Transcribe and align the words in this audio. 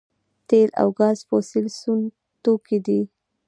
تیل 0.47 0.69
او 0.81 0.89
ګاز 0.99 1.17
فوسیل 1.27 1.67
سون 1.79 1.99
توکي 2.43 2.77
دي 2.85 2.99